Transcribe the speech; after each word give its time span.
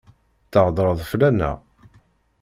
Theddṛeḍ 0.51 0.99
fell-aneɣ? 1.11 1.57